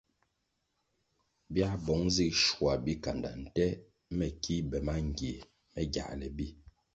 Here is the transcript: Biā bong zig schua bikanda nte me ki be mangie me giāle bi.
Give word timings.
Biā 1.53 1.67
bong 1.85 2.03
zig 2.15 2.33
schua 2.43 2.73
bikanda 2.83 3.29
nte 3.43 3.65
me 4.17 4.27
ki 4.43 4.55
be 4.69 4.77
mangie 4.87 5.35
me 5.73 5.81
giāle 5.93 6.27
bi. 6.37 6.47